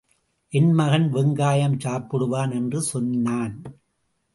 [0.53, 3.61] என் மகன் வெங்காயம் சாப்பிடுவான் என்று சொன்னான்.